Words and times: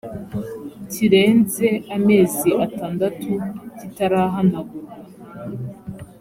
kirenze 0.91 1.67
amezi 1.95 2.49
atandatu 2.65 3.31
kitarahanagurwa 3.77 4.93